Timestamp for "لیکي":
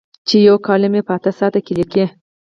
1.79-2.05